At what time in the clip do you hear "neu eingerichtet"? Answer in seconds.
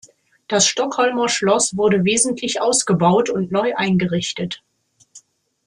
3.51-4.63